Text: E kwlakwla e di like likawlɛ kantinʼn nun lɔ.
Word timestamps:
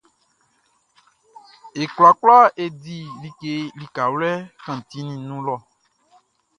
E 1.81 1.83
kwlakwla 1.93 2.37
e 2.63 2.65
di 2.83 2.97
like 3.21 3.53
likawlɛ 3.79 4.31
kantinʼn 4.63 5.17
nun 5.27 5.41
lɔ. 5.47 5.55